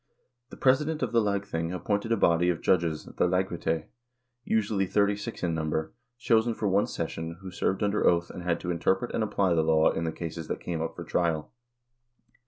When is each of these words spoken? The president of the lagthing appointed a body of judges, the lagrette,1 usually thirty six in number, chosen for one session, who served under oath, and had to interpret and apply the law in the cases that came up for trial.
The 0.49 0.57
president 0.57 1.03
of 1.03 1.11
the 1.11 1.21
lagthing 1.21 1.71
appointed 1.71 2.11
a 2.11 2.17
body 2.17 2.49
of 2.49 2.59
judges, 2.59 3.05
the 3.05 3.27
lagrette,1 3.27 3.85
usually 4.43 4.87
thirty 4.87 5.15
six 5.15 5.43
in 5.43 5.53
number, 5.53 5.93
chosen 6.17 6.55
for 6.55 6.67
one 6.67 6.87
session, 6.87 7.37
who 7.41 7.51
served 7.51 7.83
under 7.83 8.07
oath, 8.07 8.31
and 8.31 8.41
had 8.41 8.59
to 8.61 8.71
interpret 8.71 9.11
and 9.13 9.23
apply 9.23 9.53
the 9.53 9.61
law 9.61 9.91
in 9.91 10.03
the 10.03 10.11
cases 10.11 10.47
that 10.47 10.59
came 10.59 10.81
up 10.81 10.95
for 10.95 11.03
trial. 11.03 11.51